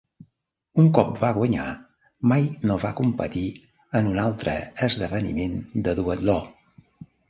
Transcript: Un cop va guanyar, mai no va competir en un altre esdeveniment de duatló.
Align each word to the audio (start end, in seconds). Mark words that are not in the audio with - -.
Un 0.83 0.87
cop 0.97 1.11
va 1.23 1.29
guanyar, 1.35 1.65
mai 2.33 2.49
no 2.65 2.79
va 2.87 2.93
competir 3.03 3.47
en 4.03 4.13
un 4.17 4.21
altre 4.27 4.59
esdeveniment 4.91 5.59
de 5.89 6.01
duatló. 6.05 6.45